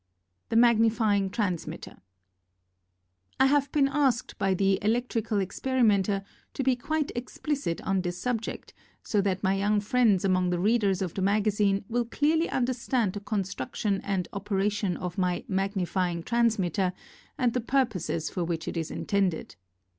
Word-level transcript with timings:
The 0.49 0.55
Magnifying 0.55 1.29
Transmitter. 1.29 1.97
I 3.39 3.45
have 3.45 3.71
been 3.71 3.87
asked 3.87 4.35
by 4.39 4.55
the 4.55 4.79
Electrical 4.81 5.39
Ex 5.39 5.59
perimenter 5.59 6.23
to 6.55 6.63
be 6.63 6.75
quite 6.75 7.11
explicit 7.15 7.79
on 7.81 8.01
this 8.01 8.17
sub 8.17 8.41
ject 8.41 8.73
so 9.03 9.21
that 9.21 9.43
my 9.43 9.53
young 9.53 9.79
friends 9.79 10.25
among 10.25 10.49
the 10.49 10.57
readers 10.57 11.03
of 11.03 11.13
the 11.13 11.21
magazine 11.21 11.85
will 11.87 12.05
clearly 12.05 12.49
under 12.49 12.73
stand 12.73 13.13
the 13.13 13.19
construction 13.19 14.01
and 14.03 14.27
operation 14.33 14.97
of 14.97 15.19
my 15.19 15.45
"Magnifying 15.47 16.23
Transmitter" 16.23 16.93
and 17.37 17.53
the 17.53 17.61
pur 17.61 17.85
poses 17.85 18.27
for 18.31 18.43
which 18.43 18.67
it 18.67 18.75
is 18.75 18.89
intended. 18.89 19.55